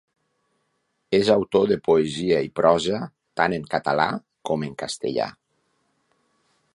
És 1.17 1.27
autor 1.33 1.67
de 1.71 1.77
poesia 1.87 2.39
i 2.47 2.49
prosa 2.61 3.01
tant 3.41 3.57
en 3.59 3.69
català 3.75 4.07
com 4.51 4.65
en 4.69 4.75
castellà. 4.85 5.29